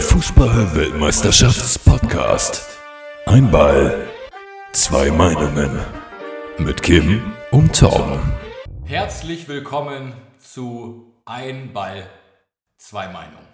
[0.00, 2.66] Fußball-Weltmeisterschafts-Podcast.
[3.26, 4.08] Ein Ball,
[4.72, 5.78] zwei Meinungen.
[6.58, 8.18] Mit Kim und Tom.
[8.84, 12.08] Herzlich willkommen zu Ein Ball,
[12.76, 13.48] zwei Meinungen.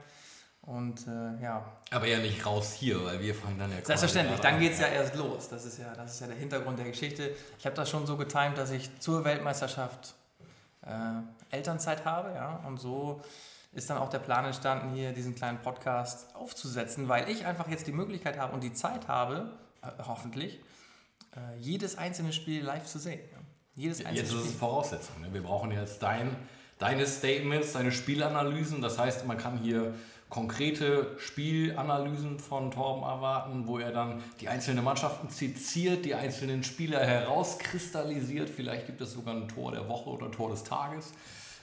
[0.61, 1.65] Und äh, ja.
[1.91, 4.87] Aber ja nicht raus hier, weil wir fangen dann ja Selbstverständlich, dann geht es ja
[4.87, 5.47] erst los.
[5.47, 7.33] Das ist ja, das ist ja der Hintergrund der Geschichte.
[7.57, 10.13] Ich habe das schon so getimt, dass ich zur Weltmeisterschaft
[10.85, 12.61] äh, Elternzeit habe, ja.
[12.67, 13.21] Und so
[13.71, 17.87] ist dann auch der Plan entstanden, hier diesen kleinen Podcast aufzusetzen, weil ich einfach jetzt
[17.87, 19.51] die Möglichkeit habe und die Zeit habe,
[19.81, 20.59] äh, hoffentlich,
[21.35, 23.21] äh, jedes einzelne Spiel live zu sehen.
[23.31, 23.37] Ja.
[23.77, 25.21] Jedes einzelne jetzt ist es Voraussetzung.
[25.21, 25.27] Ne?
[25.31, 26.35] Wir brauchen jetzt dein,
[26.79, 28.81] deine Statements, deine Spielanalysen.
[28.81, 29.93] Das heißt, man kann hier
[30.29, 37.05] konkrete Spielanalysen von Torben erwarten, wo er dann die einzelnen Mannschaften zitiert, die einzelnen Spieler
[37.05, 38.49] herauskristallisiert.
[38.49, 41.13] Vielleicht gibt es sogar ein Tor der Woche oder ein Tor des Tages.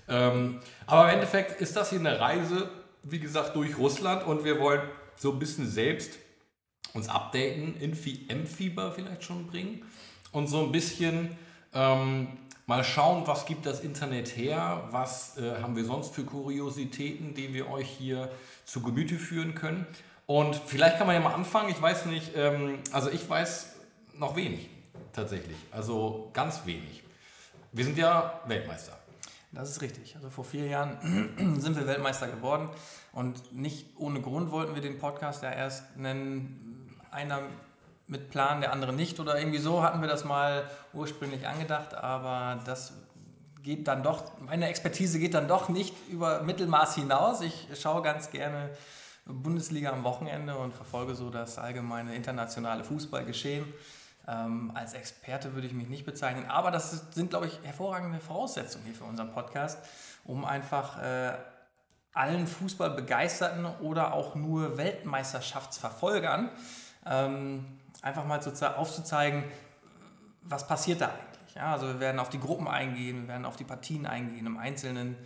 [0.08, 2.70] Ähm, aber im Endeffekt ist das hier eine Reise,
[3.02, 4.82] wie gesagt, durch Russland und wir wollen
[5.16, 6.12] so ein bisschen selbst
[6.92, 7.92] uns updaten, in
[8.28, 9.82] M-Fieber vielleicht schon bringen
[10.30, 11.36] und so ein bisschen
[11.74, 12.28] ähm,
[12.66, 17.52] Mal schauen, was gibt das Internet her, was äh, haben wir sonst für Kuriositäten, die
[17.52, 18.30] wir euch hier
[18.64, 19.86] zu Gemüte führen können.
[20.24, 23.74] Und vielleicht kann man ja mal anfangen, ich weiß nicht, ähm, also ich weiß
[24.14, 24.70] noch wenig
[25.12, 27.02] tatsächlich, also ganz wenig.
[27.72, 28.98] Wir sind ja Weltmeister.
[29.52, 30.16] Das ist richtig.
[30.16, 32.70] Also vor vier Jahren sind wir Weltmeister geworden
[33.12, 36.88] und nicht ohne Grund wollten wir den Podcast ja erst nennen.
[37.10, 37.42] Einer
[38.06, 42.60] mit Plan, der andere nicht oder irgendwie so hatten wir das mal ursprünglich angedacht, aber
[42.64, 42.92] das
[43.62, 47.40] geht dann doch, meine Expertise geht dann doch nicht über Mittelmaß hinaus.
[47.40, 48.70] Ich schaue ganz gerne
[49.24, 53.64] Bundesliga am Wochenende und verfolge so das allgemeine internationale Fußballgeschehen.
[54.28, 58.84] Ähm, als Experte würde ich mich nicht bezeichnen, aber das sind, glaube ich, hervorragende Voraussetzungen
[58.84, 59.78] hier für unseren Podcast,
[60.24, 61.32] um einfach äh,
[62.12, 66.50] allen Fußballbegeisterten oder auch nur Weltmeisterschaftsverfolgern
[67.06, 67.66] ähm,
[68.04, 68.40] einfach mal
[68.76, 69.44] aufzuzeigen,
[70.42, 71.54] was passiert da eigentlich.
[71.54, 74.58] Ja, also wir werden auf die Gruppen eingehen, wir werden auf die Partien eingehen im
[74.58, 75.16] Einzelnen.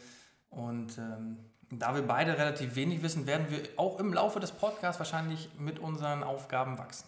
[0.50, 1.38] Und ähm,
[1.71, 5.78] da wir beide relativ wenig wissen, werden wir auch im Laufe des Podcasts wahrscheinlich mit
[5.78, 7.06] unseren Aufgaben wachsen.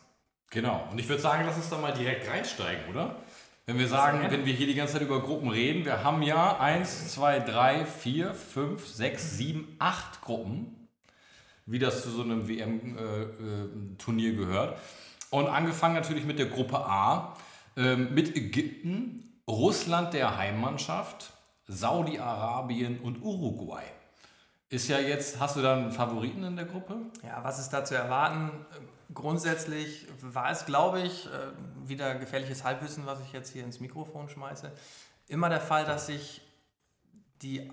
[0.50, 0.88] Genau.
[0.90, 3.16] Und ich würde sagen, lass uns da mal direkt reinsteigen, oder?
[3.66, 6.58] Wenn wir sagen, wenn wir hier die ganze Zeit über Gruppen reden, wir haben ja
[6.58, 10.88] 1, 2, 3, 4, 5, 6, 7, 8 Gruppen,
[11.66, 14.78] wie das zu so einem WM-Turnier äh, äh, gehört.
[15.30, 17.36] Und angefangen natürlich mit der Gruppe A,
[17.76, 21.32] äh, mit Ägypten, Russland der Heimmannschaft,
[21.66, 23.84] Saudi-Arabien und Uruguay.
[24.68, 26.96] Ist ja jetzt, hast du da einen Favoriten in der Gruppe?
[27.24, 28.50] Ja, was ist da zu erwarten?
[29.12, 31.30] Grundsätzlich war es, glaube ich, äh,
[31.88, 34.70] wieder gefährliches Halbwissen, was ich jetzt hier ins Mikrofon schmeiße,
[35.26, 36.40] immer der Fall, dass sich
[37.42, 37.70] die,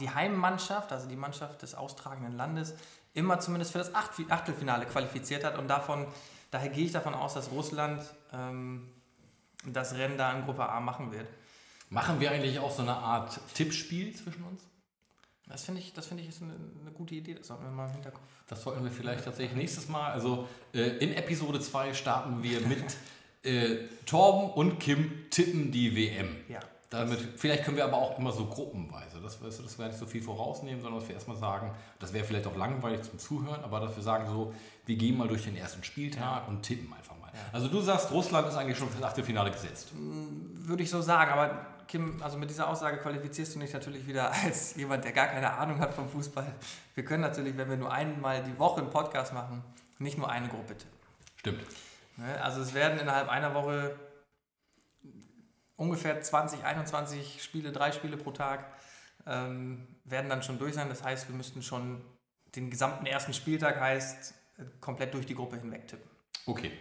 [0.00, 2.74] die Heimmannschaft, also die Mannschaft des austragenden Landes,
[3.12, 6.06] immer zumindest für das Achtelfinale qualifiziert hat und davon
[6.50, 8.02] Daher gehe ich davon aus, dass Russland
[8.32, 8.88] ähm,
[9.66, 11.28] das Rennen da in Gruppe A machen wird.
[11.90, 14.62] Machen wir eigentlich auch so eine Art Tippspiel zwischen uns?
[15.46, 17.34] Das finde ich, das finde ich ist eine, eine, gute Idee.
[17.34, 18.22] Das sollten wir mal im Hinterkopf.
[18.46, 20.12] Das sollten wir vielleicht tatsächlich nächstes Mal.
[20.12, 22.96] Also äh, in Episode 2 starten wir mit
[23.42, 26.36] äh, Torben und Kim tippen die WM.
[26.48, 26.60] Ja.
[26.90, 29.98] Damit, vielleicht können wir aber auch immer so gruppenweise, das, weißt du, dass wir nicht
[29.98, 31.70] so viel vorausnehmen, sondern dass wir erstmal sagen,
[32.00, 34.52] das wäre vielleicht auch langweilig zum Zuhören, aber dass wir sagen so,
[34.86, 36.44] wir gehen mal durch den ersten Spieltag ja.
[36.48, 37.30] und tippen einfach mal.
[37.32, 37.40] Ja.
[37.52, 39.90] Also du sagst, Russland ist eigentlich schon für das Achtelfinale gesetzt.
[39.94, 44.32] Würde ich so sagen, aber Kim, also mit dieser Aussage qualifizierst du dich natürlich wieder
[44.44, 46.52] als jemand, der gar keine Ahnung hat vom Fußball.
[46.96, 49.62] Wir können natürlich, wenn wir nur einmal die Woche einen Podcast machen,
[50.00, 50.98] nicht nur eine Gruppe tippen.
[51.36, 51.60] Stimmt.
[52.16, 53.94] Ne, also es werden innerhalb einer Woche
[55.80, 58.66] ungefähr 20, 21 Spiele, drei Spiele pro Tag
[59.26, 60.90] ähm, werden dann schon durch sein.
[60.90, 62.04] Das heißt, wir müssten schon
[62.54, 64.34] den gesamten ersten Spieltag heißt
[64.80, 66.08] komplett durch die Gruppe hinweg tippen.
[66.44, 66.72] Okay.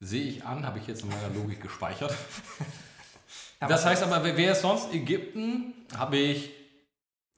[0.00, 2.12] Sehe ich an, habe ich jetzt in meiner Logik gespeichert.
[3.60, 5.72] das heißt aber, wer ist sonst Ägypten?
[5.96, 6.50] Habe ich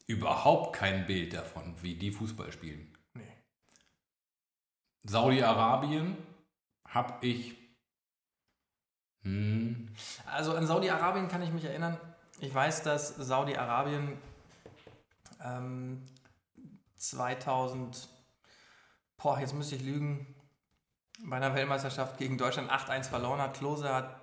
[0.06, 2.90] überhaupt kein Bild davon, wie die Fußball spielen.
[3.12, 3.36] Nee.
[5.02, 6.16] Saudi-Arabien
[6.88, 7.63] habe ich
[9.24, 9.88] hm.
[10.26, 11.98] Also an Saudi-Arabien kann ich mich erinnern.
[12.40, 14.18] Ich weiß, dass Saudi-Arabien
[15.42, 16.02] ähm,
[16.96, 18.08] 2000,
[19.16, 20.26] boah, jetzt müsste ich lügen,
[21.24, 23.54] bei einer Weltmeisterschaft gegen Deutschland 8-1 verloren hat.
[23.54, 24.14] Klose hat,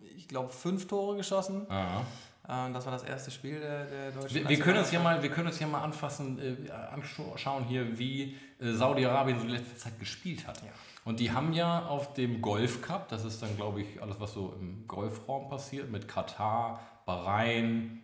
[0.00, 1.70] ich glaube, fünf Tore geschossen.
[1.70, 2.04] Aha.
[2.48, 5.22] Ähm, das war das erste Spiel der, der deutschen wir, wir können uns hier mal,
[5.22, 9.76] Wir können uns hier mal anfassen, äh, anschauen hier, wie äh, Saudi-Arabien so die letzte
[9.76, 10.62] Zeit gespielt hat.
[10.62, 10.70] Ja.
[11.04, 14.32] Und die haben ja auf dem Golf Cup, das ist dann, glaube ich, alles, was
[14.32, 18.02] so im Golfraum passiert, mit Katar, Bahrain,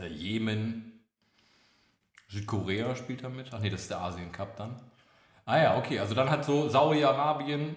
[0.00, 1.00] äh, Jemen,
[2.28, 3.48] Südkorea spielt da mit.
[3.52, 4.80] Ach nee, das ist der Asien Cup dann.
[5.44, 7.74] Ah ja, okay, also dann hat so Saudi-Arabien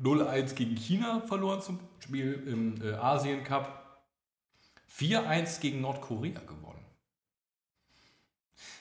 [0.00, 3.79] 0-1 gegen China verloren zum Spiel im äh, Asien Cup.
[4.92, 6.84] 4-1 gegen Nordkorea gewonnen.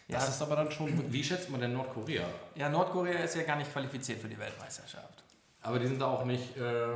[0.08, 0.30] Das ja.
[0.30, 1.12] ist aber dann schon.
[1.14, 2.28] Wie schätzt man denn Nordkorea?
[2.56, 5.24] Ja, Nordkorea ist ja gar nicht qualifiziert für die Weltmeisterschaft.
[5.62, 6.58] Aber die sind da auch nicht.
[6.58, 6.96] Äh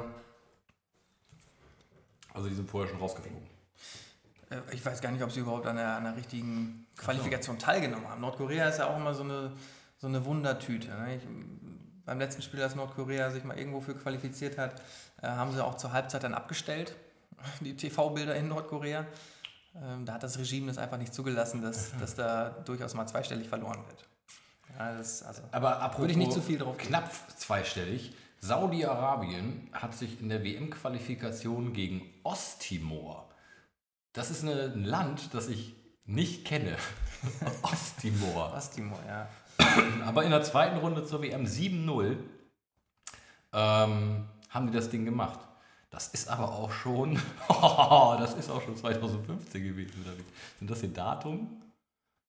[2.34, 3.48] also die sind vorher schon rausgeflogen.
[4.50, 8.22] Äh, ich weiß gar nicht, ob sie überhaupt an einer richtigen Qualifikation teilgenommen haben.
[8.22, 9.52] Nordkorea ist ja auch immer so eine,
[9.98, 10.90] so eine Wundertüte.
[10.90, 11.18] Ne?
[11.18, 11.24] Ich,
[12.06, 14.82] beim letzten Spiel, als Nordkorea sich mal irgendwo für qualifiziert hat,
[15.22, 16.96] äh, haben sie auch zur Halbzeit dann abgestellt.
[17.62, 19.06] Die TV-Bilder in Nordkorea.
[19.76, 23.48] Ähm, da hat das Regime das einfach nicht zugelassen, dass, dass da durchaus mal zweistellig
[23.48, 24.06] verloren wird.
[24.78, 28.14] Ja, das, also, Aber apropos würde ich nicht zu viel drauf knapp zweistellig.
[28.40, 33.30] Saudi-Arabien hat sich in der WM-Qualifikation gegen Osttimor.
[34.12, 35.76] Das ist ein Land, das ich
[36.06, 36.76] nicht kenne.
[37.62, 38.54] Osttimor.
[38.54, 39.28] Osttimor, ja.
[40.06, 42.18] Aber in der zweiten Runde zur WM 7-0
[43.54, 45.40] ähm, haben die das Ding gemacht.
[45.94, 47.14] Das ist aber auch schon,
[47.48, 49.94] das ist auch schon 2015 gewesen.
[50.58, 51.62] Sind das ein Datum?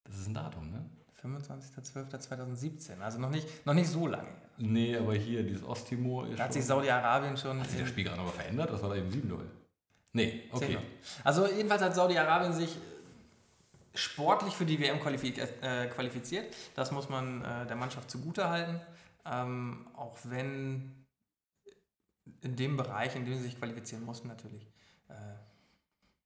[0.05, 0.85] Das ist ein Datum, ne?
[1.23, 4.29] 25.12.2017, also noch nicht, noch nicht so lange.
[4.59, 6.39] Nee, aber hier, dieses Osttimor ist.
[6.39, 7.59] Da hat sich Saudi-Arabien schon.
[7.59, 8.71] Hat sich das Spiel gerade nochmal verändert?
[8.71, 9.39] Das war da eben 7-0.
[10.13, 10.77] Nee, okay.
[11.25, 12.77] Also, jedenfalls hat Saudi-Arabien sich
[13.95, 16.55] sportlich für die WM äh, qualifiziert.
[16.75, 18.79] Das muss man äh, der Mannschaft zugutehalten.
[19.25, 21.04] Ähm, auch wenn
[22.41, 24.67] in dem Bereich, in dem sie sich qualifizieren mussten, natürlich
[25.09, 25.15] äh,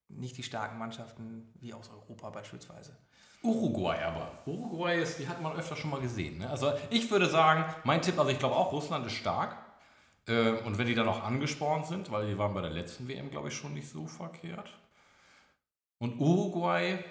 [0.09, 2.97] nicht die starken Mannschaften wie aus Europa beispielsweise.
[3.43, 4.33] Uruguay aber.
[4.47, 6.39] Uruguay ist, die hat man öfter schon mal gesehen.
[6.39, 6.51] Ne?
[6.51, 9.57] Also ich würde sagen, mein Tipp, also ich glaube auch, Russland ist stark.
[10.27, 13.31] Äh, und wenn die dann noch angespornt sind, weil die waren bei der letzten WM,
[13.31, 14.71] glaube ich, schon nicht so verkehrt.
[15.99, 17.05] Und Uruguay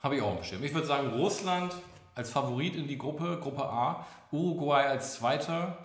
[0.00, 0.62] habe ich auch im Schirm.
[0.64, 1.74] Ich würde sagen, Russland
[2.14, 5.78] als Favorit in die Gruppe, Gruppe A, Uruguay als Zweiter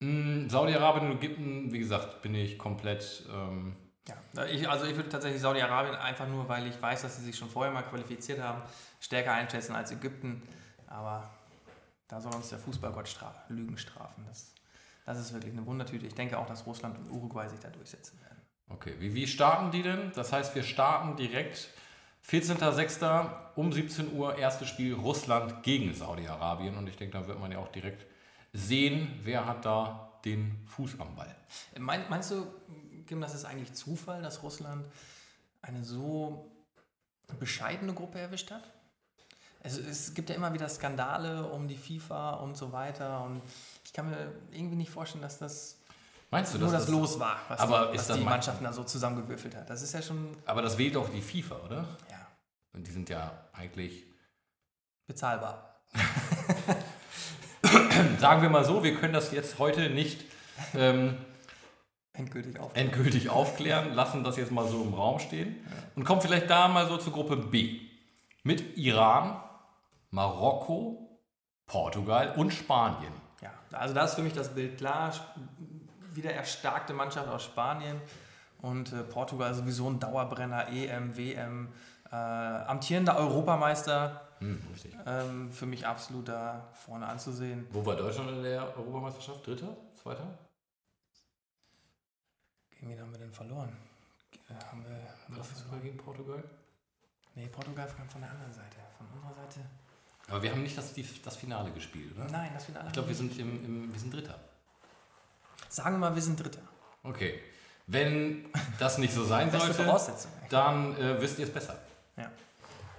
[0.00, 3.24] Saudi-Arabien und Ägypten, wie gesagt, bin ich komplett.
[3.32, 3.76] Ähm
[4.06, 7.36] ja, ich, also ich würde tatsächlich Saudi-Arabien einfach nur, weil ich weiß, dass sie sich
[7.36, 8.62] schon vorher mal qualifiziert haben,
[9.00, 10.42] stärker einschätzen als Ägypten.
[10.86, 11.28] Aber
[12.06, 14.24] da soll uns der Fußballgott strafen, Lügen strafen.
[14.26, 14.54] Das,
[15.04, 16.06] das ist wirklich eine Wundertüte.
[16.06, 18.40] Ich denke auch, dass Russland und Uruguay sich da durchsetzen werden.
[18.70, 20.12] Okay, wie, wie starten die denn?
[20.14, 21.68] Das heißt, wir starten direkt
[22.26, 23.30] 14.06.
[23.56, 26.76] um 17 Uhr, erstes Spiel Russland gegen Saudi-Arabien.
[26.76, 28.06] Und ich denke, da wird man ja auch direkt
[28.58, 31.34] sehen, wer hat da den Fuß am Ball.
[31.78, 32.46] meinst du,
[33.06, 34.86] Kim, das ist eigentlich Zufall, dass Russland
[35.62, 36.50] eine so
[37.38, 38.70] bescheidene Gruppe erwischt hat?
[39.62, 43.42] Also es gibt ja immer wieder Skandale um die FIFA und so weiter und
[43.84, 45.78] ich kann mir irgendwie nicht vorstellen, dass das
[46.30, 48.84] Meinst du, nur das, das Los war, was aber die, was die Mannschaften da so
[48.84, 49.70] zusammengewürfelt hat.
[49.70, 50.36] Das ist ja schon.
[50.44, 51.76] Aber das wählt doch die FIFA, oder?
[52.10, 52.26] Ja.
[52.74, 54.04] Und die sind ja eigentlich
[55.06, 55.80] bezahlbar.
[58.18, 60.24] sagen wir mal so, wir können das jetzt heute nicht
[60.74, 61.16] ähm,
[62.12, 62.86] endgültig, aufklären.
[62.86, 65.56] endgültig aufklären, lassen das jetzt mal so im Raum stehen
[65.96, 67.80] und kommen vielleicht da mal so zur Gruppe B.
[68.42, 69.40] Mit Iran,
[70.10, 71.20] Marokko,
[71.66, 73.12] Portugal und Spanien.
[73.42, 75.12] Ja, also da ist für mich das Bild klar.
[76.14, 78.00] Wieder erstarkte Mannschaft aus Spanien
[78.62, 81.68] und äh, Portugal sowieso ein Dauerbrenner, EM, WM,
[82.10, 84.27] äh, amtierender Europameister.
[84.38, 84.94] Hm, richtig.
[85.06, 87.66] Ähm, für mich absolut da vorne anzusehen.
[87.70, 89.46] Wo war Deutschland in der Europameisterschaft?
[89.46, 89.76] Dritter?
[90.00, 90.38] Zweiter?
[92.70, 93.76] Gegen wen haben wir denn verloren?
[94.48, 96.42] Äh, haben wir, Was ist sogar gegen Portugal?
[97.34, 98.76] nee, Portugal kam von der anderen Seite.
[98.96, 99.60] Von unserer Seite.
[100.28, 102.26] Aber wir haben nicht das, die, das Finale gespielt, oder?
[102.30, 102.86] Nein, das Finale.
[102.88, 104.38] Ich glaube, wir sind, im, im, wir sind Dritter.
[105.68, 106.60] Sagen wir mal, wir sind Dritter.
[107.02, 107.40] Okay.
[107.86, 109.84] Wenn das nicht so sein sollte,
[110.50, 111.78] dann äh, wisst ihr es besser.
[112.16, 112.30] Ja.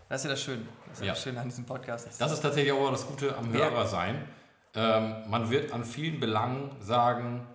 [0.08, 0.66] Das ist ja das Schöne.
[0.90, 2.08] Das ist ja, das Schöne an diesem Podcast.
[2.20, 3.70] Das ist tatsächlich auch das Gute am Ja.
[3.70, 4.28] Hörer sein.
[4.76, 7.46] Ähm, man wird an vielen Belangen sagen,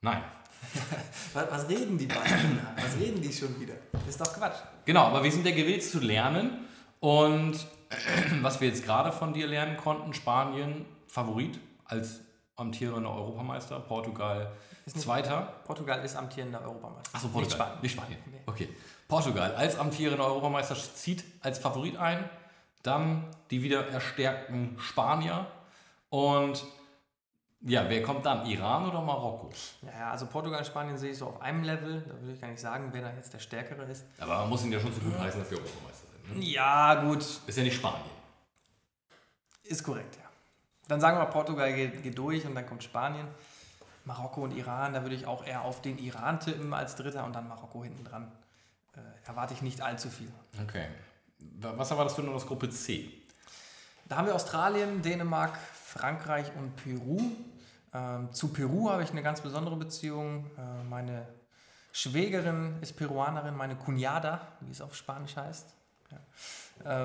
[0.00, 0.22] nein.
[1.34, 2.60] was, reden die beiden?
[2.76, 3.74] Was reden die schon wieder?
[3.92, 4.58] Das ist doch Quatsch.
[4.84, 6.66] Genau, aber wir sind ja gewillt zu lernen.
[7.00, 7.66] Und
[8.42, 12.20] was wir jetzt gerade von dir lernen konnten, Spanien Favorit als
[12.56, 14.52] amtierender Europameister, Portugal
[14.86, 15.52] Ist nicht- Zweiter.
[15.64, 17.10] Portugal ist amtierender Europameister.
[17.14, 17.56] Achso, Nicht Portugal.
[17.66, 17.82] Spanien.
[17.82, 18.18] Nicht Spanien.
[18.30, 18.40] Nee.
[18.46, 18.68] Okay.
[19.08, 22.24] Portugal als amtierender Europameister zieht als Favorit ein.
[22.82, 25.46] Dann die wieder erstärkten Spanier.
[26.10, 26.64] Und
[27.60, 28.44] ja, wer kommt dann?
[28.46, 29.50] Iran oder Marokko?
[29.82, 32.02] Ja, also Portugal und Spanien sehe ich so auf einem Level.
[32.02, 34.04] Da würde ich gar nicht sagen, wer da jetzt der Stärkere ist.
[34.18, 36.38] Aber man muss ihn ja schon zu gut heißen, dass wir Europameister sind.
[36.38, 36.44] Ne?
[36.44, 37.20] Ja, gut.
[37.20, 38.02] Ist ja nicht Spanien.
[39.62, 40.28] Ist korrekt, ja.
[40.88, 43.28] Dann sagen wir, Portugal geht, geht durch und dann kommt Spanien.
[44.04, 47.34] Marokko und Iran, da würde ich auch eher auf den Iran tippen als Dritter und
[47.34, 48.32] dann Marokko hinten dran.
[48.96, 50.32] Äh, erwarte ich nicht allzu viel.
[50.60, 50.86] Okay.
[51.60, 53.10] Was war das für das Gruppe C?
[54.08, 57.18] Da haben wir Australien, Dänemark, Frankreich und Peru.
[57.94, 60.46] Ähm, zu Peru habe ich eine ganz besondere Beziehung.
[60.56, 61.26] Äh, meine
[61.92, 65.74] Schwägerin ist Peruanerin, meine Cunada, wie es auf Spanisch heißt.
[66.10, 66.18] Ja.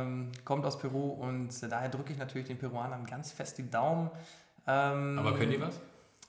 [0.01, 4.09] Ähm, kommt aus Peru und daher drücke ich natürlich den Peruanern ganz fest die Daumen.
[4.65, 5.79] Ähm, Aber können die was?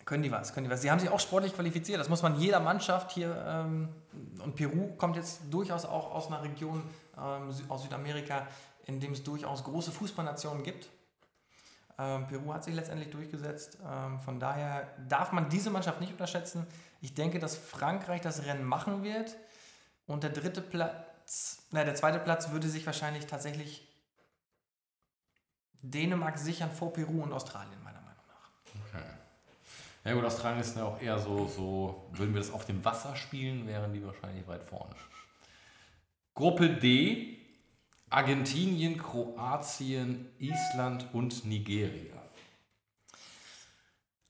[0.08, 0.80] Können die was, können die was.
[0.80, 2.00] Sie haben sich auch sportlich qualifiziert.
[2.00, 3.44] Das muss man jeder Mannschaft hier.
[3.46, 3.90] Ähm,
[4.42, 6.82] und Peru kommt jetzt durchaus auch aus einer Region
[7.18, 8.46] ähm, aus Südamerika,
[8.86, 10.88] in dem es durchaus große Fußballnationen gibt.
[11.98, 13.76] Ähm, Peru hat sich letztendlich durchgesetzt.
[13.86, 16.66] Ähm, von daher darf man diese Mannschaft nicht unterschätzen.
[17.02, 19.36] Ich denke, dass Frankreich das Rennen machen wird.
[20.06, 23.86] Und der dritte Platz, nein, der zweite Platz würde sich wahrscheinlich tatsächlich
[25.82, 28.50] Dänemark sichern vor Peru und Australien, meiner Meinung nach.
[28.88, 29.04] Okay.
[30.08, 33.14] Ja gut, Australien ist ja auch eher so, so, würden wir das auf dem Wasser
[33.14, 34.94] spielen, wären die wahrscheinlich weit vorne.
[36.34, 37.36] Gruppe D,
[38.08, 42.22] Argentinien, Kroatien, Island und Nigeria.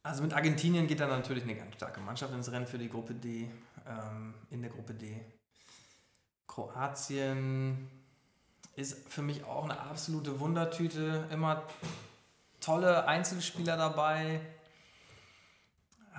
[0.03, 3.15] Also mit Argentinien geht dann natürlich eine ganz starke Mannschaft ins Rennen für die Gruppe
[3.15, 3.49] D,
[3.87, 5.21] ähm, in der Gruppe D.
[6.49, 7.89] Kroatien
[8.75, 11.29] ist für mich auch eine absolute Wundertüte.
[11.31, 11.63] Immer
[12.59, 14.41] tolle Einzelspieler dabei,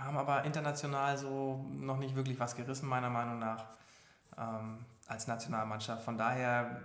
[0.03, 3.65] haben aber international so noch nicht wirklich was gerissen, meiner Meinung nach,
[4.37, 6.03] ähm, als Nationalmannschaft.
[6.03, 6.81] Von daher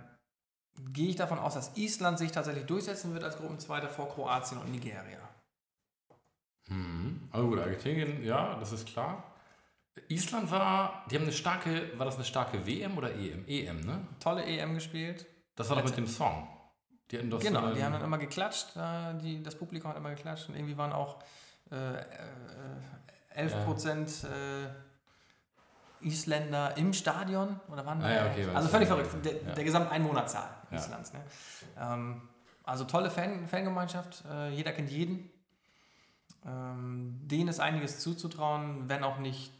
[0.91, 4.71] gehe ich davon aus, dass Island sich tatsächlich durchsetzen wird als Gruppenzweiter vor Kroatien und
[4.71, 5.19] Nigeria.
[6.67, 7.29] Mhm.
[7.31, 9.23] Aber gut, Argentinien, ja, das ist klar.
[10.09, 13.45] Island war, die haben eine starke, war das eine starke WM oder EM?
[13.47, 14.05] EM, ne?
[14.19, 15.25] Tolle EM gespielt.
[15.55, 16.47] Das war doch mit dem Song.
[17.11, 19.97] Die hatten doch so Genau, die haben dann immer geklatscht, äh, die, das Publikum hat
[19.97, 21.23] immer geklatscht und irgendwie waren auch
[21.71, 22.03] äh, äh,
[23.35, 24.67] 11 Prozent äh,
[26.05, 29.53] Isländer im Stadion oder waren Ah ja, okay, also völlig verrückt, der, Ja.
[29.53, 30.77] der Gesamteinwohnerzahl Ja.
[30.77, 31.13] Islands.
[31.13, 31.19] Ne?
[31.79, 32.21] Ähm,
[32.63, 35.29] also tolle Fan, Fangemeinschaft, äh, jeder kennt jeden.
[36.45, 39.51] Ähm, denen ist einiges zuzutrauen, wenn auch nicht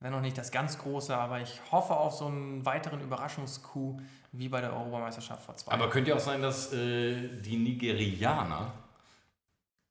[0.00, 4.48] wenn auch nicht das ganz große, aber ich hoffe auf so einen weiteren Überraschungscoup wie
[4.48, 8.72] bei der Europameisterschaft vor zwei Aber könnte ja auch sein, dass äh, die Nigerianer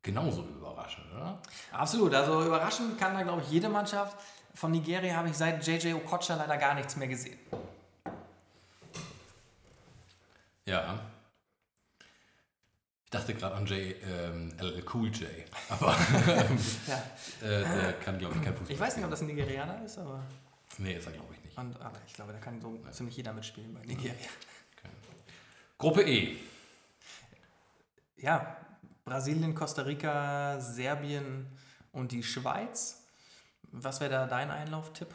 [0.02, 1.40] genauso überraschen, oder?
[1.72, 4.18] Absolut, also überraschend kann da, glaube ich, jede Mannschaft.
[4.54, 7.40] Von Nigeria habe ich seit JJ Okocha leider gar nichts mehr gesehen.
[10.66, 11.00] Ja.
[13.06, 15.28] Ich dachte gerade an J, ähm, LL Cool J,
[15.70, 15.96] aber
[16.28, 16.98] ähm, Ja.
[17.48, 18.74] äh, der kann, glaube ich, kein Fußball.
[18.74, 20.24] Ich weiß nicht, ob das ein Nigerianer ist, aber,
[20.78, 21.58] Nee, ist er, glaube ich nicht.
[21.58, 24.16] und, aber ich glaube, da kann so ziemlich jeder mitspielen bei Nigeria.
[25.78, 26.38] Gruppe E.
[28.18, 28.56] Ja,
[29.04, 31.48] Brasilien, Costa Rica, Serbien
[31.92, 33.08] und die Schweiz.
[33.72, 35.14] Was wäre da dein Einlauftipp?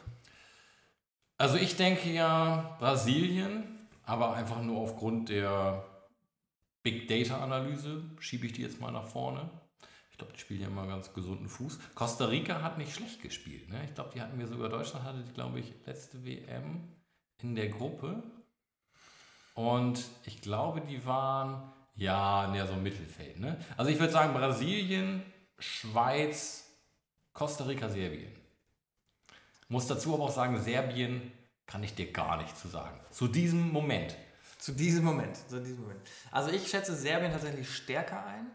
[1.37, 5.85] Also ich denke ja Brasilien, aber einfach nur aufgrund der
[6.83, 9.49] Big Data Analyse schiebe ich die jetzt mal nach vorne.
[10.09, 11.77] Ich glaube, die spielen ja mal ganz gesunden Fuß.
[11.93, 13.69] Costa Rica hat nicht schlecht gespielt.
[13.69, 13.85] Ne?
[13.85, 16.87] Ich glaube, die hatten wir sogar, Deutschland hatte die, glaube ich, letzte WM
[17.37, 18.23] in der Gruppe.
[19.53, 23.39] Und ich glaube, die waren ja, näher so Mittelfeld.
[23.39, 23.59] Ne?
[23.75, 25.23] Also ich würde sagen Brasilien,
[25.59, 26.65] Schweiz,
[27.33, 28.33] Costa Rica, Serbien.
[29.67, 31.31] Muss dazu aber auch sagen, Serbien
[31.65, 32.99] kann ich dir gar nicht zu sagen.
[33.11, 34.15] Zu diesem Moment.
[34.59, 35.35] Zu diesem Moment.
[35.49, 35.99] Zu diesem Moment.
[36.31, 38.47] Also ich schätze Serbien tatsächlich stärker ein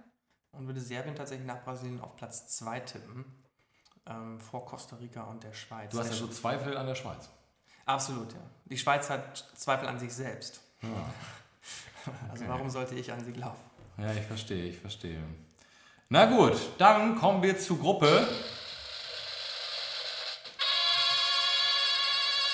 [0.52, 3.24] und würde Serbien tatsächlich nach Brasilien auf Platz 2 tippen.
[4.04, 5.92] Ähm, vor Costa Rica und der Schweiz.
[5.92, 7.28] Du hast ja so Zweifel an der Schweiz.
[7.86, 8.40] Absolut, ja.
[8.64, 10.60] Die Schweiz hat Zweifel an sich selbst.
[10.82, 10.88] Ja.
[12.42, 13.56] Also warum sollte ich an sie glauben?
[13.98, 15.22] Ja, ich verstehe, ich verstehe.
[16.08, 18.26] Na gut, dann kommen wir zur Gruppe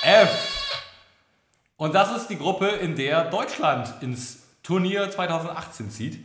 [0.03, 0.85] F.
[1.77, 6.25] Und das ist die Gruppe, in der Deutschland ins Turnier 2018 zieht.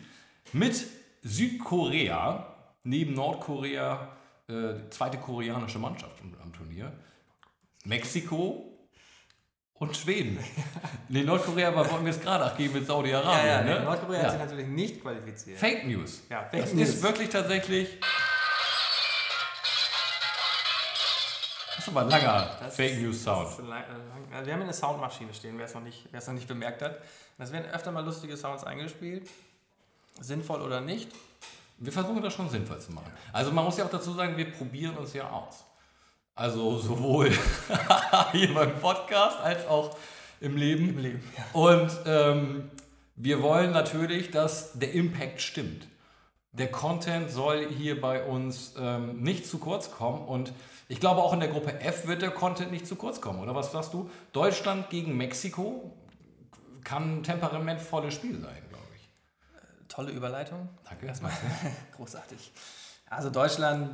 [0.52, 0.86] Mit
[1.22, 2.46] Südkorea,
[2.84, 4.10] neben Nordkorea,
[4.50, 6.92] äh, zweite koreanische Mannschaft am Turnier.
[7.86, 8.73] Mexiko
[9.80, 10.40] und Schweden.
[11.10, 13.66] Nee, Nordkorea, aber wollten wir es gerade abgeben mit Saudi-Arabien.
[13.66, 13.82] ne?
[13.84, 14.24] Nordkorea Ja.
[14.26, 15.60] hat sich natürlich nicht qualifiziert.
[15.60, 16.22] Fake News.
[16.30, 16.90] Ja, Fake das News.
[16.90, 18.00] ist wirklich tatsächlich.
[21.76, 23.58] Das ist aber ein langer Das Fake ist- News Sound.
[23.70, 26.26] lang- äh, lang- also wir haben eine Soundmaschine stehen, wer es noch, nicht- wer es
[26.28, 26.98] noch nicht bemerkt hat.
[27.38, 29.30] Es werden öfter mal lustige Sounds eingespielt.
[30.20, 31.12] Sinnvoll oder nicht.
[31.78, 33.12] Wir versuchen das schon sinnvoll zu machen.
[33.34, 35.64] Also man muss ja auch dazu sagen, wir probieren uns ja aus.
[36.36, 37.32] Also sowohl
[38.32, 39.96] hier beim Podcast als auch
[40.40, 40.90] im Leben.
[40.90, 41.46] Im Leben, ja.
[41.54, 42.72] Und ähm,
[43.16, 45.88] wir wollen natürlich, dass der Impact stimmt.
[46.52, 50.26] Der Content soll hier bei uns ähm, nicht zu kurz kommen.
[50.26, 50.54] Und
[50.88, 53.40] ich glaube, auch in der Gruppe F wird der Content nicht zu kurz kommen.
[53.40, 54.10] Oder was sagst du?
[54.32, 55.96] Deutschland gegen Mexiko
[56.84, 59.10] kann ein temperamentvolles Spiel sein, glaube ich.
[59.88, 60.70] Tolle Überleitung.
[60.84, 61.06] Danke.
[61.06, 61.32] Erstmal
[61.96, 62.52] großartig.
[63.16, 63.92] Also Deutschland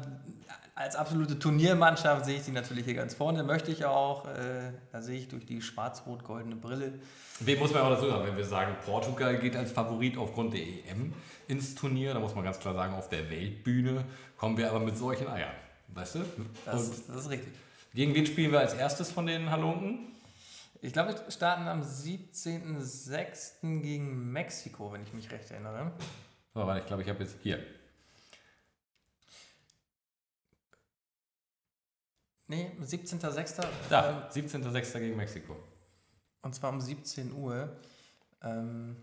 [0.79, 3.43] als absolute Turniermannschaft sehe ich sie natürlich hier ganz vorne.
[3.43, 4.25] Möchte ich auch.
[4.25, 6.93] Äh, da sehe ich durch die schwarz-rot-goldene Brille.
[7.41, 10.61] Wem muss man auch dazu sagen, wenn wir sagen, Portugal geht als Favorit aufgrund der
[10.61, 11.13] EM
[11.49, 14.05] ins Turnier, da muss man ganz klar sagen, auf der Weltbühne
[14.37, 15.51] kommen wir aber mit solchen Eiern.
[15.89, 16.19] Weißt du?
[16.65, 17.51] Das, das ist richtig.
[17.93, 20.15] gegen wen spielen wir als erstes von den Halunken?
[20.81, 23.81] Ich glaube, wir starten am 17.06.
[23.81, 25.91] gegen Mexiko, wenn ich mich recht erinnere.
[26.53, 27.59] So, warte, ich glaube, ich habe jetzt hier.
[32.49, 33.63] Nee, 17.06.
[33.89, 34.99] Da, 17.06.
[34.99, 35.55] gegen Mexiko.
[36.41, 37.69] Und zwar um 17 Uhr.
[38.43, 38.97] Ähm,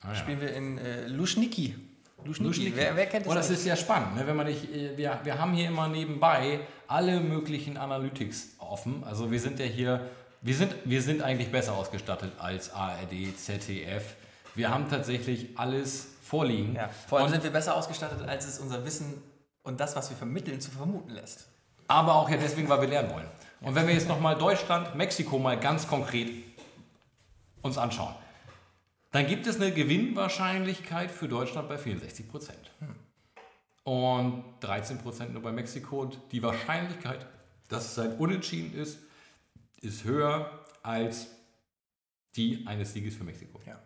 [0.00, 0.14] Ah, ja.
[0.14, 1.74] Spielen wir in äh, Luschniki.
[2.22, 2.44] Luschniki.
[2.48, 2.76] Luschniki.
[2.76, 3.48] Wer, wer kennt Oh, das?
[3.48, 4.26] das ist ja spannend, ne?
[4.26, 9.02] wenn man nicht, äh, wir, wir haben hier immer nebenbei alle möglichen Analytics offen.
[9.04, 10.08] Also wir sind ja hier,
[10.42, 14.14] wir sind, wir sind eigentlich besser ausgestattet als ARD, ZDF.
[14.54, 16.74] Wir haben tatsächlich alles vorliegen.
[16.76, 19.14] ja, vor allem Und- sind wir besser ausgestattet, als es unser Wissen
[19.62, 21.48] und das, was wir vermitteln, zu vermuten lässt.
[21.88, 23.28] Aber auch ja deswegen, weil wir lernen wollen.
[23.60, 26.30] Und wenn wir jetzt nochmal Deutschland, Mexiko mal ganz konkret
[27.62, 28.14] uns anschauen,
[29.12, 32.70] dann gibt es eine Gewinnwahrscheinlichkeit für Deutschland bei 64 Prozent.
[33.84, 36.00] Und 13 Prozent nur bei Mexiko.
[36.00, 37.24] Und die Wahrscheinlichkeit,
[37.68, 38.98] dass es ein Unentschieden ist,
[39.80, 40.50] ist höher
[40.82, 41.28] als
[42.34, 43.60] die eines Sieges für Mexiko.
[43.64, 43.78] Ja.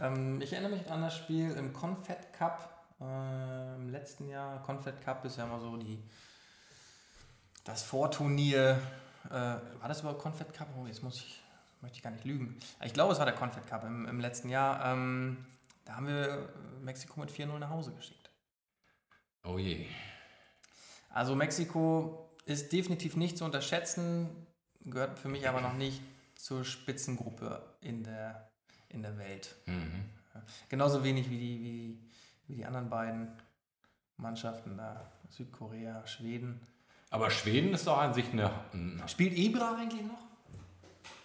[0.00, 4.62] Ähm, ich erinnere mich an das Spiel im Confed Cup äh, im letzten Jahr.
[4.62, 5.98] Confed Cup ist ja immer so die
[7.68, 8.80] das Vorturnier.
[9.26, 10.68] Äh, war das überhaupt Confed Cup?
[10.76, 11.40] Oh, jetzt muss ich,
[11.82, 12.58] möchte ich gar nicht lügen.
[12.82, 14.92] Ich glaube, es war der Confed Cup im, im letzten Jahr.
[14.92, 15.46] Ähm,
[15.84, 16.48] da haben wir
[16.80, 18.30] Mexiko mit 4-0 nach Hause geschickt.
[19.44, 19.86] Oh je.
[21.10, 24.46] Also Mexiko ist definitiv nicht zu unterschätzen,
[24.84, 26.00] gehört für mich aber noch nicht
[26.36, 28.50] zur Spitzengruppe in der,
[28.88, 29.54] in der Welt.
[29.66, 30.06] Mhm.
[30.70, 31.98] Genauso wenig wie die, wie,
[32.46, 33.28] wie die anderen beiden
[34.16, 36.60] Mannschaften da, Südkorea, Schweden.
[37.10, 40.18] Aber Schweden ist doch an sich eine, ein Spielt Ibra eigentlich noch?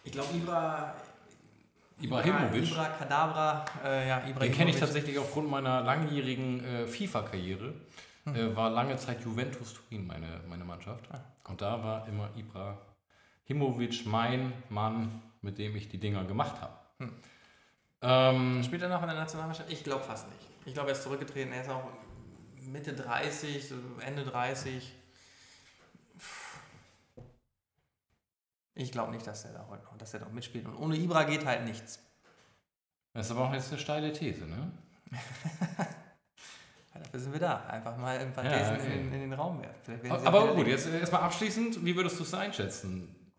[0.04, 0.96] Ich glaube Ibra...
[2.02, 2.72] Ibrahimovic.
[2.72, 4.42] Ibra, Kadabra, äh, ja, Ibrahimovic.
[4.42, 7.74] Den kenne ich tatsächlich aufgrund meiner langjährigen äh, FIFA-Karriere.
[8.26, 11.04] Äh, war lange Zeit Juventus Turin meine, meine Mannschaft.
[11.48, 16.74] Und da war immer Ibrahimovic mein Mann, mit dem ich die Dinger gemacht habe.
[18.02, 19.72] Ähm, Spielt er noch in der Nationalmannschaft?
[19.72, 20.48] Ich glaube fast nicht.
[20.66, 21.54] Ich glaube, er ist zurückgetreten.
[21.54, 21.90] Er ist auch
[22.62, 24.92] Mitte 30, so Ende 30.
[28.76, 30.66] Ich glaube nicht, dass er da heute noch, dass er noch mitspielt.
[30.66, 32.00] Und ohne Ibra geht halt nichts.
[33.14, 34.72] das ist aber auch jetzt eine steile These, ne?
[36.94, 37.66] Dafür sind wir da.
[37.68, 38.86] Einfach mal ein paar Ja, Thesen okay.
[39.00, 40.12] in, den- in den Raum werfen.
[40.26, 43.32] Aber gut, jetzt erstmal abschließend, wie würdest du es einschätzen?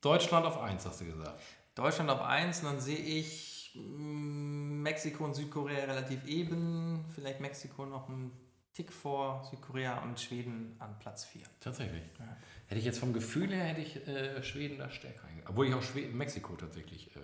[0.00, 1.40] Deutschland auf 1, hast du gesagt.
[1.74, 7.04] Deutschland auf 1, und dann sehe ich mm, Mexiko und Südkorea relativ eben.
[7.14, 8.32] Vielleicht Mexiko noch einen
[8.74, 11.42] Tick vor Südkorea und Schweden an Platz 4.
[11.60, 12.02] Tatsächlich.
[12.18, 12.36] Ja.
[12.68, 15.74] Hätte ich jetzt vom Gefühl her, hätte ich äh, Schweden da stärker einge- Obwohl ich
[15.74, 17.20] auch Schweden, Mexiko tatsächlich äh,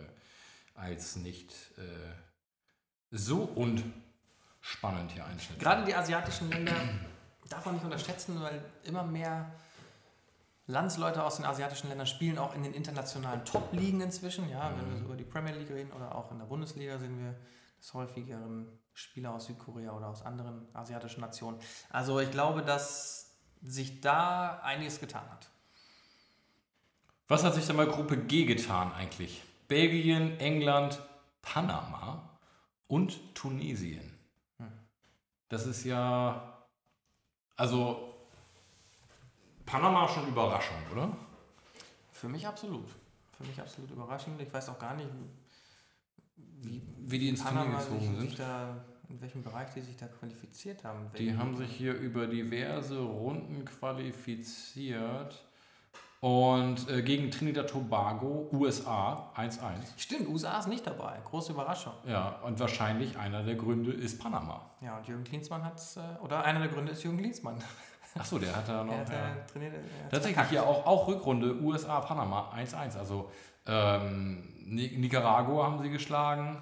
[0.75, 1.83] als nicht äh,
[3.11, 5.59] so unspannend hier einschätzen.
[5.59, 6.75] Gerade die asiatischen Länder
[7.49, 9.51] darf man nicht unterschätzen, weil immer mehr
[10.67, 14.51] Landsleute aus den asiatischen Ländern spielen auch in den internationalen Top-Ligen inzwischen.
[14.51, 17.19] Ja, wenn wir so über die Premier League reden oder auch in der Bundesliga sehen
[17.19, 17.35] wir
[17.81, 18.67] des häufigeren
[18.99, 21.61] Spieler aus Südkorea oder aus anderen asiatischen Nationen.
[21.89, 25.49] Also ich glaube, dass sich da einiges getan hat.
[27.29, 29.45] Was hat sich denn bei Gruppe G getan eigentlich?
[29.69, 31.01] Belgien, England,
[31.43, 32.29] Panama
[32.89, 34.19] und Tunesien.
[35.49, 36.65] Das ist ja.
[37.57, 38.15] Also.
[39.65, 41.17] Panama schon Überraschung, oder?
[42.11, 42.89] Für mich absolut.
[43.37, 44.41] Für mich absolut überraschend.
[44.41, 45.09] Ich weiß auch gar nicht,
[46.37, 48.39] wie, Wie die ins Turnier Panama sich, gezogen sind.
[48.39, 51.11] da, in welchem Bereich die sich da qualifiziert haben.
[51.19, 55.45] Die haben sich hier über diverse Runden qualifiziert.
[56.21, 59.61] Und äh, gegen Trinidad Tobago, USA 1-1.
[59.97, 61.17] Stimmt, USA ist nicht dabei.
[61.25, 61.93] Große Überraschung.
[62.07, 64.69] Ja, und wahrscheinlich einer der Gründe ist Panama.
[64.81, 67.63] Ja, und Jürgen Klinsmann hat es, äh, oder einer der Gründe ist Jürgen Klinsmann.
[68.19, 68.93] Achso, der hat da noch.
[68.95, 69.37] er hat, ja.
[69.53, 72.99] trainiert, er hat's Tatsächlich hier auch, auch Rückrunde USA, Panama 1-1.
[72.99, 73.31] Also
[73.67, 76.61] ähm, Ni- Nicaragua haben sie geschlagen,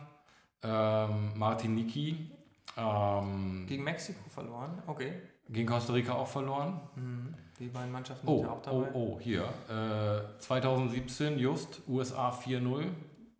[0.63, 2.31] ähm, Martiniki
[2.77, 4.83] ähm, Gegen Mexiko verloren.
[4.87, 5.15] Okay.
[5.49, 6.81] gegen Costa Rica auch verloren.
[6.95, 7.35] Mhm.
[7.59, 8.91] Die beiden Mannschaften Oh, sind ja auch oh, dabei.
[8.95, 9.45] oh, hier.
[9.69, 12.89] Äh, 2017 just USA 4-0.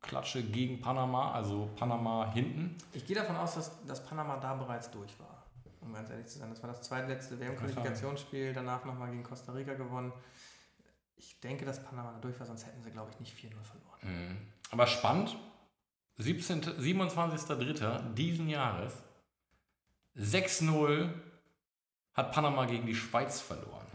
[0.01, 2.77] Klatsche gegen Panama, also Panama hinten.
[2.93, 5.45] Ich gehe davon aus, dass, dass Panama da bereits durch war.
[5.81, 6.49] Um ganz ehrlich zu sein.
[6.51, 10.13] Das war das zweitletzte WM-Qualifikationsspiel, danach nochmal gegen Costa Rica gewonnen.
[11.17, 13.99] Ich denke, dass Panama da durch war, sonst hätten sie, glaube ich, nicht 4-0 verloren.
[14.03, 14.37] Mhm.
[14.71, 15.37] Aber spannend,
[16.19, 16.63] 17.
[16.63, 18.15] 27.03.
[18.15, 18.95] diesen Jahres,
[20.19, 21.11] 6-0
[22.15, 23.87] hat Panama gegen die Schweiz verloren.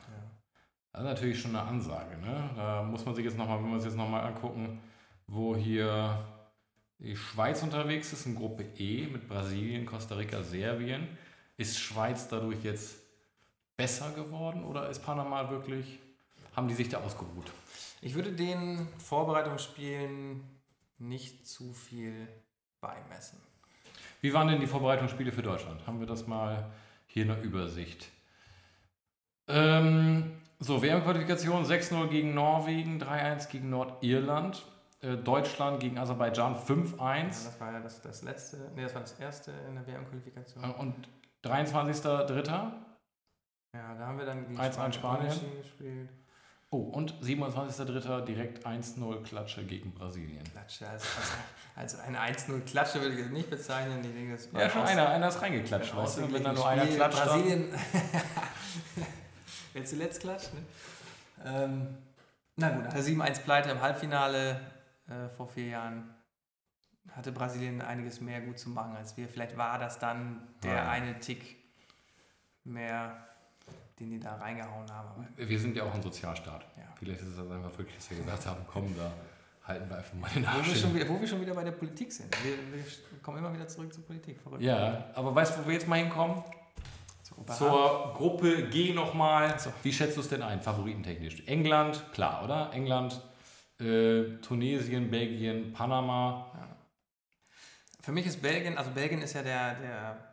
[0.91, 2.17] Das ist natürlich schon eine Ansage.
[2.17, 2.49] Ne?
[2.55, 4.81] Da muss man sich jetzt nochmal, wenn wir uns jetzt nochmal angucken,
[5.25, 6.25] wo hier
[6.99, 11.07] die Schweiz unterwegs ist in Gruppe E mit Brasilien, Costa Rica, Serbien.
[11.57, 12.97] Ist Schweiz dadurch jetzt
[13.77, 15.99] besser geworden oder ist Panama wirklich,
[16.55, 17.51] haben die sich da ausgeruht?
[18.01, 20.43] Ich würde den Vorbereitungsspielen
[20.97, 22.27] nicht zu viel
[22.81, 23.39] beimessen.
[24.21, 25.85] Wie waren denn die Vorbereitungsspiele für Deutschland?
[25.87, 26.71] Haben wir das mal
[27.07, 28.09] hier in der Übersicht?
[29.47, 34.63] Ähm, so, WM-Qualifikation 6-0 gegen Norwegen, 3-1 gegen Nordirland,
[35.01, 39.01] äh, Deutschland gegen Aserbaidschan Ja, 5-1 das war ja das, das letzte, nee, das war
[39.01, 40.63] das erste in der WM-Qualifikation.
[40.63, 41.09] äh, und
[41.43, 42.45] 23.03.
[43.73, 45.21] Ja, da haben wir dann gegen 1-1 Spanien.
[45.21, 46.09] unentschieden gespielt.
[46.73, 48.21] Oh, und 27.03.
[48.23, 50.41] direkt 1-0 Klatsche gegen Brasilien.
[50.53, 51.03] Klatsche, als,
[51.75, 53.99] als, als eine 1-0-Klatsche würde ich es nicht bezeichnen.
[54.03, 56.31] Ich denke, das war Ja, schon einer, einer ist reingeklatscht, weißt du?
[56.33, 56.95] Wenn da nur einer Spiel.
[56.95, 57.73] klatscht, dann, Brasilien.
[59.73, 60.61] Wer zuletzt klatscht, ne?
[61.43, 61.97] Ähm,
[62.55, 64.61] na gut, nach der 7-1 Pleite im Halbfinale
[65.09, 66.13] äh, vor vier Jahren
[67.11, 69.27] hatte Brasilien einiges mehr gut zu machen als wir.
[69.27, 70.89] Vielleicht war das dann der Ja.
[70.89, 71.57] eine Tick
[72.63, 73.27] mehr,
[74.01, 75.27] den die da reingehauen haben.
[75.35, 76.65] Wir sind ja auch ein Sozialstaat.
[76.77, 76.83] ja.
[76.97, 79.11] Vielleicht ist es also einfach wirklich, dass wir gesagt haben, komm, da
[79.63, 80.81] halten wir einfach mal den wo, Arsch wir hin.
[80.81, 82.35] schon wieder, wo wir schon wieder bei der Politik sind.
[82.43, 82.83] Wir, wir
[83.21, 84.39] kommen immer wieder zurück zur Politik.
[84.41, 84.63] Verrückt.
[84.63, 86.43] Ja, aber weißt du, wo wir jetzt mal hinkommen?
[87.23, 87.45] Zur.
[87.47, 89.55] Zur Gruppe G nochmal.
[89.83, 91.43] Wie schätzt du es denn ein, favoritentechnisch?
[91.47, 92.71] England, klar, oder?
[92.73, 93.21] England,
[93.79, 96.51] äh, Tunesien, Belgien, Panama.
[98.01, 100.30] Für mich ist Belgien, also Belgien ist ja der, der,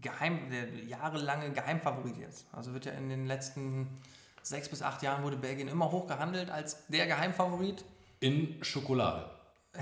[0.00, 2.46] Geheim, der jahrelange Geheimfavorit jetzt.
[2.52, 3.88] Also wird ja in den letzten
[4.42, 7.84] sechs bis acht Jahren wurde Belgien immer hoch gehandelt als der Geheimfavorit.
[8.20, 9.30] In Schokolade.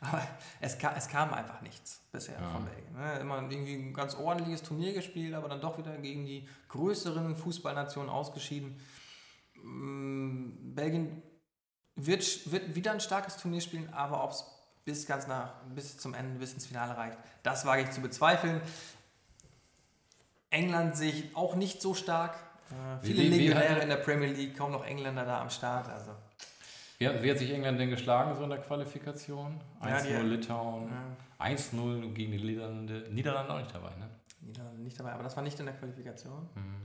[0.00, 0.26] Aber
[0.60, 2.50] es, ka es kam einfach nichts bisher Ja.
[2.50, 2.94] von Belgien.
[2.94, 3.18] Ne?
[3.20, 8.08] Immer irgendwie ein ganz ordentliches Turnier gespielt, aber dann doch wieder gegen die größeren Fußballnationen
[8.08, 8.80] ausgeschieden.
[9.62, 11.22] Mm, Belgien
[11.96, 14.44] wird, wird wieder ein starkes Turnier spielen, aber ob es
[14.84, 18.60] bis ganz nach, bis zum Ende, bis ins Finale reicht, das wage ich zu bezweifeln.
[20.50, 22.34] England sehe ich auch nicht so stark.
[22.70, 25.40] Äh, Wie- viele wie- wie Legionäre hat- in der Premier League, kaum noch Engländer da
[25.40, 25.88] am Start.
[25.88, 26.12] Also,
[26.98, 29.60] Wie hat, wie hat sich England denn geschlagen so in der Qualifikation?
[29.80, 33.06] Ja, 1-0 die- Litauen, ja, 1-0 gegen die Niederlande.
[33.10, 34.08] Niederlande auch nicht dabei, ne?
[34.40, 36.48] Niederlande nicht dabei, aber das war nicht in der Qualifikation.
[36.54, 36.79] Mhm.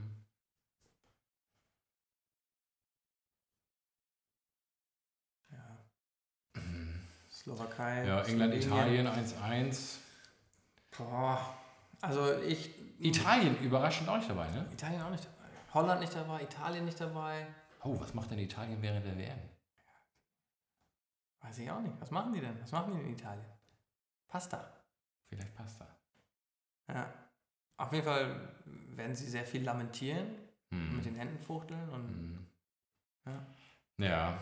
[7.46, 8.04] Slowakei.
[8.04, 9.06] Ja, England, Slowenien.
[9.06, 9.98] Italien 1-1.
[10.98, 11.54] Boah.
[12.00, 12.74] Also ich.
[13.00, 14.66] Italien überraschend auch nicht dabei, ne?
[14.72, 15.48] Italien auch nicht dabei.
[15.74, 17.46] Holland nicht dabei, Italien nicht dabei.
[17.84, 19.38] Oh, was macht denn Italien während der WM?
[21.40, 21.94] Weiß ich auch nicht.
[22.00, 22.60] Was machen die denn?
[22.60, 23.44] Was machen die in Italien?
[24.26, 24.72] Pasta.
[25.28, 25.86] Vielleicht Pasta.
[26.88, 27.12] Ja.
[27.76, 28.54] Auf jeden Fall
[28.96, 30.34] werden sie sehr viel lamentieren,
[30.72, 30.96] Hm.
[30.96, 32.46] mit den Händen fuchteln und Hm.
[33.26, 33.46] Ja.
[33.98, 34.38] Ja.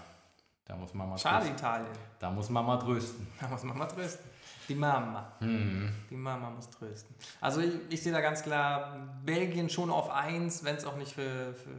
[0.67, 1.57] Da muss Mama Schade trösten.
[1.57, 1.89] Italien.
[2.19, 3.27] Da muss Mama trösten.
[3.41, 4.25] Da muss Mama trösten.
[4.69, 5.33] Die Mama.
[5.41, 7.15] Die Mama muss trösten.
[7.41, 11.13] Also ich, ich sehe da ganz klar Belgien schon auf 1, wenn es auch nicht
[11.13, 11.71] für, für,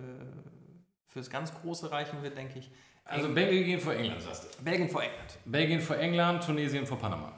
[1.07, 2.69] fürs ganz Große reichen wird, denke ich.
[3.05, 4.63] Also Eng- Belgien vor England, sagst du.
[4.63, 5.37] Belgien vor England.
[5.45, 7.31] Belgien vor England, Tunesien vor Panama.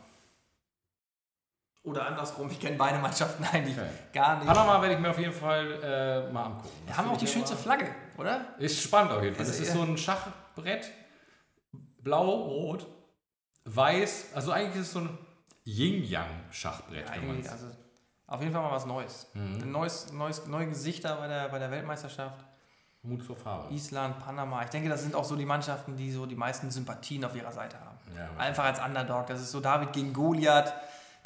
[1.83, 3.87] Oder andersrum, ich kenne beide Mannschaften eigentlich Okay.
[4.13, 4.47] gar nicht.
[4.47, 6.69] Panama werde ich mir auf jeden Fall äh, mal angucken.
[6.85, 8.41] Wir haben auch die schönste Flagge, oder?
[8.59, 9.45] Ist spannend auf jeden Fall.
[9.45, 10.91] Also Das ist eher- so ein Schachbrett.
[12.03, 12.87] Blau, rot,
[13.65, 14.27] weiß.
[14.33, 15.17] Also eigentlich ist es so ein
[15.65, 17.05] Yin-Yang-Schachbrett.
[17.25, 17.67] man's- also
[18.27, 19.27] auf jeden Fall mal was Neues.
[19.35, 22.45] Ein neues, neues, neue Gesichter bei der, bei der Weltmeisterschaft.
[23.03, 23.73] Mut zur Farbe.
[23.73, 24.63] Island, Panama.
[24.63, 27.51] Ich denke, das sind auch so die Mannschaften, die so die meisten Sympathien auf ihrer
[27.53, 27.97] Seite haben.
[28.15, 29.27] Ja, Einfach als Underdog.
[29.27, 30.73] Das ist so David gegen Goliath,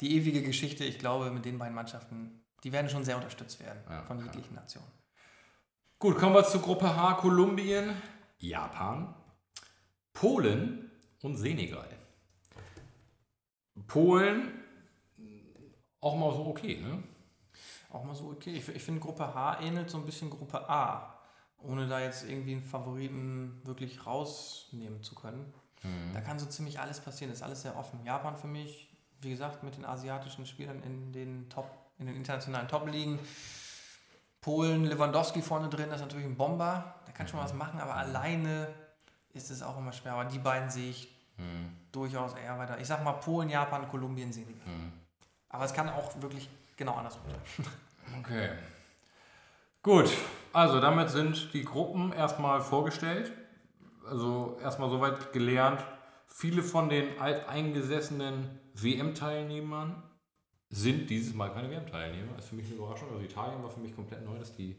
[0.00, 0.84] die ewige Geschichte.
[0.84, 4.24] Ich glaube, mit den beiden Mannschaften, die werden schon sehr unterstützt werden Ja, von ja.
[4.26, 4.86] jeglichen Nationen.
[5.98, 7.90] Gut, kommen wir zu Gruppe H, Kolumbien,
[8.38, 9.12] Japan,
[10.12, 10.90] Polen
[11.22, 11.88] und Senegal.
[13.86, 14.52] Polen
[16.00, 17.02] auch mal so okay, ne?
[17.90, 18.52] Auch mal so okay.
[18.52, 21.18] Ich, ich finde, Gruppe H ähnelt so ein bisschen Gruppe A,
[21.58, 25.52] ohne da jetzt irgendwie einen Favoriten wirklich rausnehmen zu können.
[26.14, 28.04] Da kann so ziemlich alles passieren, ist alles sehr offen.
[28.04, 28.88] Japan für mich,
[29.20, 33.18] wie gesagt, mit den asiatischen Spielern in den Top, in den internationalen Top-Ligen.
[34.40, 37.00] Polen, Lewandowski vorne drin, das ist natürlich ein Bomber.
[37.06, 38.72] Der kann schon was machen, aber alleine
[39.32, 40.12] ist es auch immer schwer.
[40.12, 41.08] Aber die beiden sehe ich
[41.90, 42.78] durchaus eher weiter.
[42.78, 44.62] Ich sag mal Polen, Japan, Kolumbien, Senegal.
[45.48, 47.66] Aber es kann auch wirklich genau andersrum sein.
[48.18, 48.50] Okay.
[49.80, 50.10] Gut,
[50.52, 53.32] also damit sind die Gruppen erstmal vorgestellt.
[54.04, 55.82] Also erstmal soweit gelernt.
[56.26, 60.02] Viele von den alteingesessenen WM-Teilnehmern
[60.68, 62.32] sind dieses Mal keine WM-Teilnehmer.
[62.34, 63.08] Das ist für mich eine Überraschung.
[63.12, 64.76] Also Italien war für mich komplett neu, dass die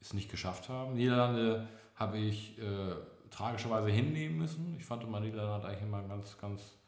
[0.00, 0.94] es nicht geschafft haben.
[0.94, 2.94] Niederlande habe ich äh,
[3.30, 4.76] tragischerweise hinnehmen müssen.
[4.76, 6.78] Ich fand Niederlande hat eigentlich immer ganz, ganz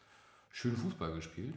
[0.50, 1.54] schön Fußball gespielt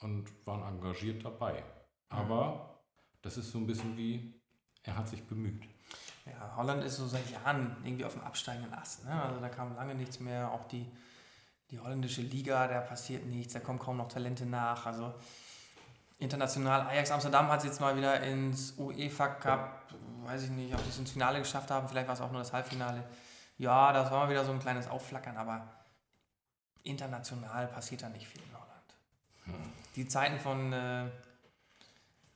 [0.00, 1.64] und waren engagiert dabei.
[2.08, 2.82] Aber
[3.22, 4.40] das ist so ein bisschen wie,
[4.82, 5.64] er hat sich bemüht.
[6.26, 9.04] Ja, Holland ist so seit Jahren irgendwie auf dem absteigenden Ast.
[9.04, 9.22] Ne?
[9.22, 10.50] Also da kam lange nichts mehr.
[10.52, 10.86] Auch die,
[11.70, 14.86] die holländische Liga, da passiert nichts, da kommen kaum noch Talente nach.
[14.86, 15.14] Also
[16.18, 19.82] international, Ajax Amsterdam hat es jetzt mal wieder ins UEFA Cup,
[20.24, 22.40] weiß ich nicht, ob sie es ins Finale geschafft haben, vielleicht war es auch nur
[22.40, 23.04] das Halbfinale.
[23.60, 25.68] Ja, das war mal wieder so ein kleines Aufflackern, aber
[26.82, 29.60] international passiert da nicht viel in Holland.
[29.96, 31.04] Die Zeiten von äh,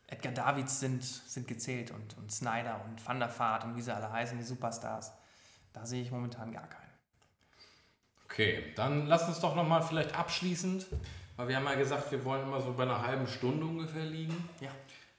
[0.07, 3.95] Edgar Davids sind, sind gezählt und, und Snyder und Van der Vaart und wie sie
[3.95, 5.13] alle heißen, die Superstars.
[5.73, 6.93] Da sehe ich momentan gar keinen.
[8.27, 10.85] Okay, dann lass uns doch nochmal vielleicht abschließend,
[11.37, 14.51] weil wir haben ja gesagt, wir wollen immer so bei einer halben Stunde ungefähr liegen.
[14.61, 14.71] Ja.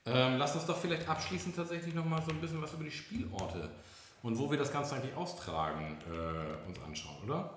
[0.06, 3.72] Ähm, lass uns doch vielleicht abschließend tatsächlich nochmal so ein bisschen was über die Spielorte
[4.26, 7.48] und wo wir das Ganze eigentlich austragen äh, uns anschauen, oder?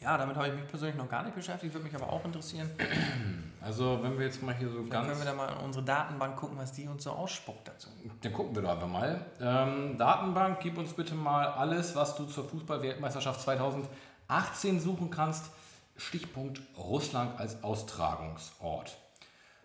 [0.00, 2.70] Ja, damit habe ich mich persönlich noch gar nicht beschäftigt, würde mich aber auch interessieren.
[3.62, 5.08] Also wenn wir jetzt mal hier so Dann ganz...
[5.08, 7.90] können wir da mal in unsere Datenbank gucken, was die uns so ausspuckt dazu.
[8.22, 9.26] Dann gucken wir doch einfach mal.
[9.38, 15.50] Ähm, Datenbank, gib uns bitte mal alles, was du zur Fußball-Weltmeisterschaft 2018 suchen kannst.
[15.98, 18.96] Stichpunkt Russland als Austragungsort.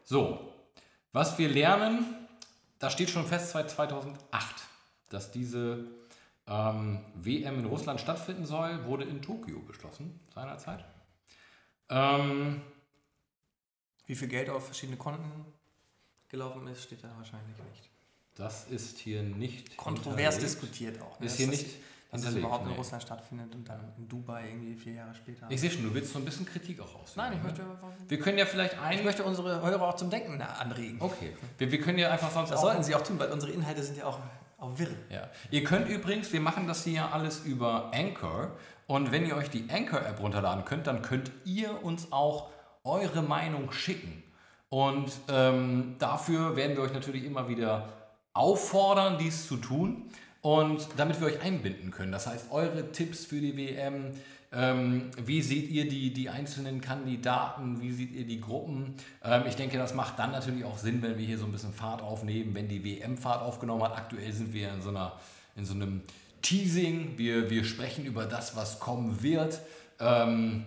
[0.04, 0.52] So,
[1.13, 2.28] was wir lernen,
[2.80, 4.18] da steht schon fest seit 2008,
[5.10, 5.86] dass diese
[6.48, 10.86] ähm, WM in Russland stattfinden soll, wurde in Tokio beschlossen seinerzeit.
[11.90, 12.62] Ähm,
[14.06, 15.46] Wie viel Geld auf verschiedene Konten
[16.30, 17.90] gelaufen ist, steht da wahrscheinlich nicht.
[18.36, 21.20] das ist hier nicht Kontrovers diskutiert auch.
[21.20, 21.26] ne?
[21.28, 21.76] Ist hier das- nicht
[22.12, 22.78] Dass es überhaupt in nee.
[22.78, 25.48] Russland stattfindet und dann in Dubai irgendwie vier Jahre später.
[25.50, 27.14] Ich sehe schon, du willst so ein bisschen Kritik auch raus.
[27.16, 27.62] Nein, ich möchte,
[28.08, 29.04] Wir können ja vielleicht ich ein.
[29.04, 30.98] möchte unsere Hörer auch zum Denken anregen.
[31.02, 31.36] Okay.
[31.58, 32.64] Wir, wir können ja einfach sonst Das auch.
[32.64, 34.20] sollten sie auch tun, weil unsere Inhalte sind ja auch,
[34.65, 34.89] auch wirr.
[35.10, 35.30] Ja.
[35.51, 38.51] Ihr könnt übrigens, wir machen das hier alles über Anchor.
[38.88, 42.49] Und wenn ihr euch die Anchor-App runterladen könnt, dann könnt ihr uns auch
[42.84, 44.23] eure Meinung schicken.
[44.69, 47.89] Und ähm, dafür werden wir euch natürlich immer wieder
[48.34, 50.10] auffordern, dies zu tun.
[50.41, 52.12] Und damit wir euch einbinden können.
[52.12, 54.12] Das heißt, eure Tipps für die WM,
[54.56, 58.96] ähm, wie seht ihr die, die einzelnen Kandidaten, wie seht ihr die Gruppen?
[59.24, 61.74] Ähm, ich denke, das macht dann natürlich auch Sinn, wenn wir hier so ein bisschen
[61.74, 63.98] Fahrt aufnehmen, wenn die WM Fahrt aufgenommen hat.
[63.98, 65.13] Aktuell sind wir in so, einer,
[65.56, 66.04] in so einem
[66.41, 67.18] Teasing.
[67.18, 69.60] Wir, wir sprechen über das, was kommen wird.
[70.00, 70.65] Ähm,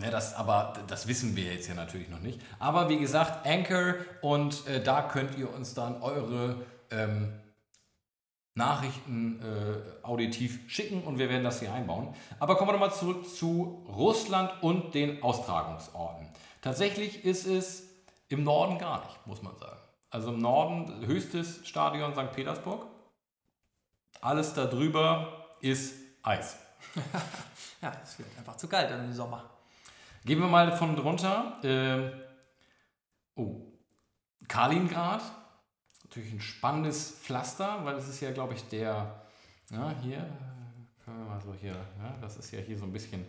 [0.00, 2.40] ja, das, aber das wissen wir jetzt ja natürlich noch nicht.
[2.58, 7.32] Aber wie gesagt, Anchor und äh, da könnt ihr uns dann eure ähm,
[8.54, 12.14] Nachrichten äh, auditiv schicken und wir werden das hier einbauen.
[12.38, 16.28] Aber kommen wir nochmal zurück zu Russland und den Austragungsorten.
[16.62, 17.88] Tatsächlich ist es
[18.28, 19.80] im Norden gar nicht, muss man sagen.
[20.10, 22.30] Also im Norden höchstes Stadion St.
[22.32, 22.86] Petersburg.
[24.20, 26.56] Alles darüber ist Eis.
[27.82, 29.50] ja, es wird einfach zu kalt im Sommer.
[30.24, 31.58] Gehen wir mal von drunter.
[31.64, 32.12] Ähm,
[33.34, 33.60] oh,
[34.46, 35.22] Kaliningrad.
[36.14, 39.20] Natürlich ein spannendes Pflaster, weil es ist ja, glaube ich, der,
[39.70, 40.18] ja, hier,
[41.04, 43.24] können wir mal so hier, ja, das ist ja hier so ein bisschen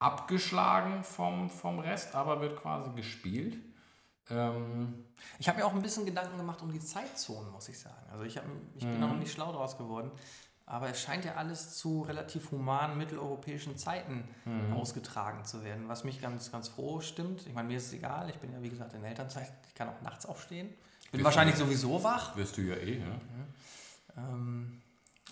[0.00, 3.56] abgeschlagen vom, vom Rest, aber wird quasi gespielt.
[4.28, 5.04] Ähm,
[5.38, 8.04] Ich habe mir auch ein bisschen Gedanken gemacht um die Zeitzonen, muss ich sagen.
[8.10, 10.10] Also ich, hab, ich bin noch nicht schlau draus geworden.
[10.68, 14.28] Aber es scheint ja alles zu relativ humanen mitteleuropäischen Zeiten
[14.74, 17.46] ausgetragen zu werden, was mich ganz, ganz froh stimmt.
[17.46, 18.28] Ich meine, mir ist es egal.
[18.30, 19.52] Ich bin ja, wie gesagt, in Elternzeit.
[19.68, 20.74] Ich kann auch nachts aufstehen.
[21.06, 22.36] Ich bin wahrscheinlich du- sowieso wach.
[22.36, 23.06] wirst du ja eh, ja.
[24.18, 24.80] Ähm,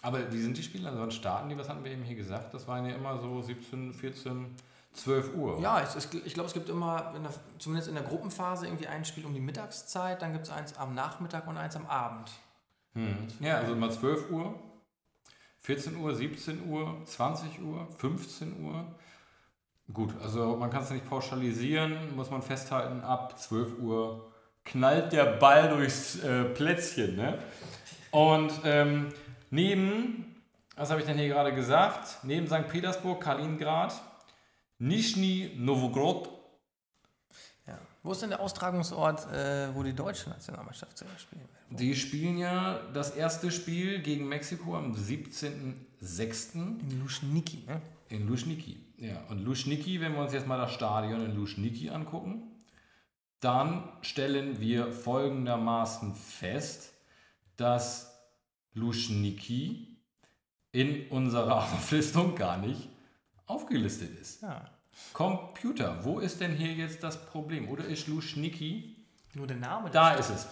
[0.03, 0.89] Aber wie sind die Spiele?
[0.89, 1.57] Also wann starten die?
[1.59, 2.53] Was hatten wir eben hier gesagt?
[2.55, 4.55] Das waren ja immer so 17, 14,
[4.93, 5.59] 12 Uhr.
[5.61, 8.87] ja, es, es, ich glaube, es gibt immer, in der, zumindest in der Gruppenphase, irgendwie
[8.87, 10.21] ein Spiel um die Mittagszeit.
[10.23, 12.31] Dann gibt es eins am Nachmittag und eins am Abend.
[12.93, 13.27] Hm.
[13.41, 14.55] Ja, also mal 12 Uhr,
[15.61, 18.95] 14 Uhr, 17 Uhr, 20 Uhr, 15 Uhr.
[19.93, 24.31] Gut, also man kann es nicht pauschalisieren, muss man festhalten, ab 12 Uhr
[24.65, 27.17] knallt der Ball durchs äh, Plätzchen.
[27.17, 27.39] Ne?
[28.11, 29.13] Und ähm,
[29.51, 30.43] neben,
[30.77, 32.25] was habe ich denn hier gerade gesagt?
[32.25, 32.69] Neben St.
[32.69, 33.95] Petersburg, Kaliningrad,
[34.79, 36.29] Nischni Novgorod,
[37.67, 37.79] Ja.
[38.03, 41.49] Wo ist denn der Austragungsort, äh, wo die deutsche Nationalmannschaft zuerst spielen will?
[41.79, 46.55] Die spielen ja das erste Spiel gegen Mexiko am 17.06.
[46.55, 47.81] In Luschniki, ne?
[48.09, 48.79] in Luschniki.
[48.99, 52.54] Ja, und Luschniki, wenn wir uns jetzt mal das Stadion in Luschniki angucken,
[53.45, 56.93] dann stellen wir folgendermaßen fest,
[57.57, 58.19] dass
[58.73, 59.99] Luschniki
[60.73, 62.89] in unserer Auflistung gar nicht
[63.47, 64.43] aufgelistet ist.
[64.43, 64.71] Ja.
[65.13, 67.69] Computer, wo ist denn hier jetzt das Problem?
[67.69, 68.97] Oder ist Luschniki?
[69.35, 69.91] Nur der Name.
[69.91, 70.47] Da ist es.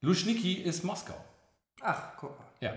[0.00, 1.24] Luschniki ist Moskau.
[1.82, 2.46] Ach, guck mal.
[2.60, 2.74] Ja.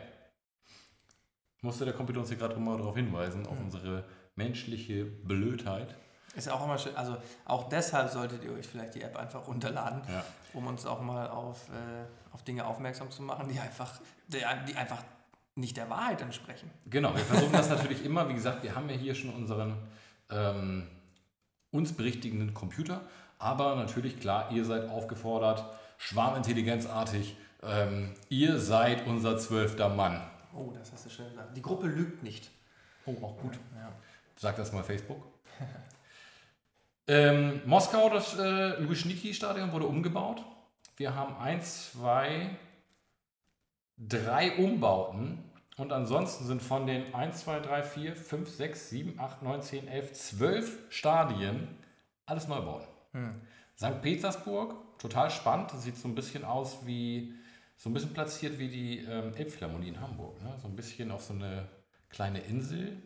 [1.61, 4.03] Musste der Computer uns hier gerade mal darauf hinweisen, auf unsere
[4.35, 5.95] menschliche Blödheit.
[6.35, 6.95] Ist auch immer schön.
[6.95, 10.23] Also auch deshalb solltet ihr euch vielleicht die App einfach runterladen, Ja.
[10.53, 14.75] um uns auch mal auf, äh, auf Dinge aufmerksam zu machen, die einfach, die, die
[14.75, 15.01] einfach
[15.55, 16.69] nicht der Wahrheit entsprechen.
[16.87, 18.27] Genau, wir versuchen das natürlich immer.
[18.27, 19.77] Wie gesagt, wir haben ja hier schon unseren
[20.29, 20.87] ähm,
[21.71, 23.01] uns berichtigenden Computer.
[23.39, 25.63] Aber natürlich, klar, ihr seid aufgefordert,
[25.97, 27.37] schwarmintelligenzartig.
[27.63, 30.21] Ähm, ihr seid unser zwölfter Mann.
[30.53, 31.55] Oh, das hast du schön gesagt.
[31.55, 32.51] Die Gruppe lügt nicht.
[33.05, 33.53] Oh, auch gut.
[33.75, 33.91] Ja.
[34.37, 35.23] Sag das mal Facebook.
[37.07, 40.43] ähm, Moskau, das äh, Luschniki-Stadion wurde umgebaut.
[40.97, 42.57] Wir haben ein, zwei,
[43.97, 45.43] drei Umbauten.
[45.77, 49.87] Und ansonsten sind von den 1, 2, 3, 4, 5, 6, 7, 8, 9, 10,
[49.89, 51.67] 11, 12 Stadien
[52.25, 52.87] alles Neubauten.
[53.77, 54.01] St.
[54.01, 55.73] Petersburg, total spannend.
[55.73, 57.33] Das sieht so ein bisschen aus wie,
[57.77, 60.41] so ein bisschen platziert wie die ähm, Elbphilharmonie in Hamburg.
[60.41, 60.53] Ne?
[60.61, 61.67] So ein bisschen auf so eine
[62.09, 62.97] kleine Insel,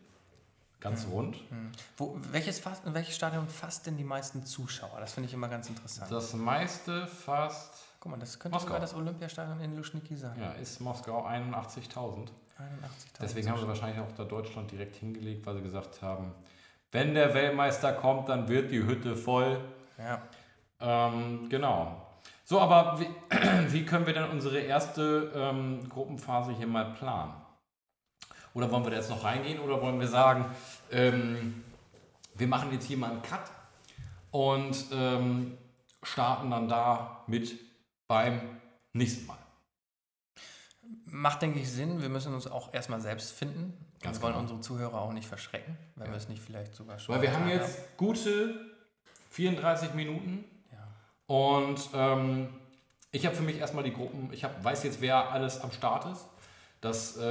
[0.80, 1.38] ganz rund.
[1.98, 5.00] Wo, welches, Fas- welches Stadion fasst denn die meisten Zuschauer?
[5.00, 6.12] Das finde ich immer ganz interessant.
[6.12, 8.68] Das meiste fast, Guck mal, das könnte Moskau.
[8.68, 10.40] sogar das Olympiastadion in Luschniki sein.
[10.40, 11.94] ja, ist Moskau 81.000.
[11.94, 12.28] 81.000
[13.22, 16.34] Deswegen haben sie wahrscheinlich auch da Deutschland direkt hingelegt, weil sie gesagt haben,
[16.92, 19.60] wenn der Weltmeister kommt, dann wird die Hütte voll.
[19.98, 20.22] Ja.
[20.82, 22.06] Ähm, genau.
[22.46, 23.08] So, aber wie,
[23.74, 27.34] wie können wir denn unsere erste ähm, Gruppenphase hier mal planen?
[28.54, 30.46] Oder wollen wir da jetzt noch reingehen oder wollen wir sagen,
[30.92, 31.64] ähm,
[32.36, 33.42] wir machen jetzt hier mal einen Cut
[34.32, 35.58] und ähm,
[36.04, 37.56] starten dann da mit
[38.08, 38.42] beim
[38.94, 39.38] nächsten Mal?
[41.06, 42.02] Macht, denke ich, Sinn.
[42.02, 43.74] Wir müssen uns auch erstmal selbst finden.
[44.02, 44.44] Ganz wir wollen genau.
[44.44, 47.16] unsere Zuhörer auch nicht verschrecken, wenn wir es nicht vielleicht sogar schon.
[47.16, 48.56] Weil wir haben jetzt gute
[49.32, 50.88] 34 Minuten Ja.
[51.28, 52.50] und ähm,
[53.12, 56.06] ich habe für mich erstmal die Gruppen, ich hab, weiß jetzt, wer alles am Start
[56.06, 56.28] ist.
[56.82, 57.22] Das äh,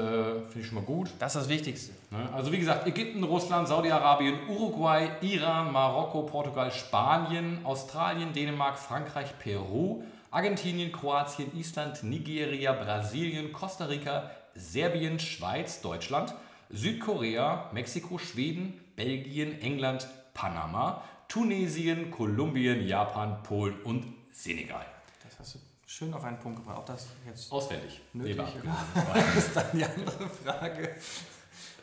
[0.43, 1.11] finde ich schon mal gut.
[1.19, 1.93] Das ist das Wichtigste.
[2.11, 2.29] Ne?
[2.35, 10.03] Also wie gesagt, Ägypten, Russland, Saudi-Arabien, Uruguay, Iran, Marokko, Portugal, Spanien, Australien, Dänemark, Frankreich, Peru,
[10.31, 16.35] Argentinien, Kroatien, Island, Nigeria, Brasilien, Costa Rica, Serbien, Schweiz, Deutschland,
[16.69, 24.85] Südkorea, Mexiko, Schweden, Belgien, England, Panama, Tunesien, Kolumbien, Japan, Polen und Senegal.
[25.25, 26.79] Das hast du schön auf einen Punkt gebracht.
[26.79, 28.01] Ob das jetzt Auswendig.
[28.13, 30.95] Nötig, Nee, war- ist dann die andere Frage.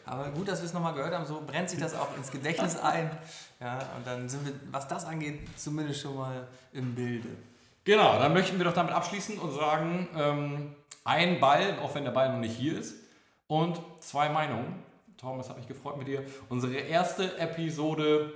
[0.06, 2.78] Aber gut, dass wir es nochmal gehört haben, so brennt sich das auch ins Gedächtnis
[2.78, 3.10] ein.
[3.60, 7.30] Ja, und dann sind wir, was das angeht, zumindest schon mal im Bilde.
[7.84, 12.12] Genau, dann möchten wir doch damit abschließen und sagen, ähm, ein Ball, auch wenn der
[12.12, 12.96] Ball noch nicht hier ist,
[13.48, 14.84] und zwei Meinungen.
[15.18, 16.24] Tom, es hat mich gefreut mit dir.
[16.50, 18.32] Unsere erste Episode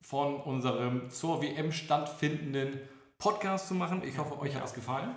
[0.00, 2.80] von unserem zur WM stattfindenden
[3.24, 4.02] Podcast zu machen.
[4.04, 5.14] Ich hoffe, euch hat es gefallen.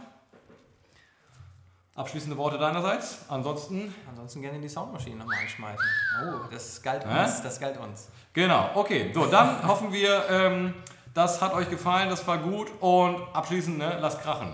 [1.93, 3.25] Abschließende Worte deinerseits.
[3.27, 3.93] Ansonsten.
[4.07, 5.85] Ansonsten gerne die Soundmaschine nochmal anschmeißen.
[6.23, 7.23] Oh, das galt Hä?
[7.23, 7.41] uns.
[7.41, 8.07] Das galt uns.
[8.31, 9.11] Genau, okay.
[9.13, 10.73] So, dann hoffen wir, ähm,
[11.13, 12.71] das hat euch gefallen, das war gut.
[12.79, 14.53] Und abschließend, ne, lasst krachen.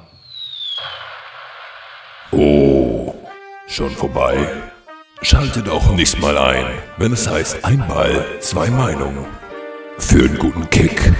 [2.31, 3.13] Oh,
[3.67, 4.63] schon vorbei?
[5.21, 6.65] Schaltet auch nächstes Mal ein,
[6.97, 9.27] wenn es heißt Ein Ball, zwei Meinungen.
[9.99, 11.13] Für einen guten Kick.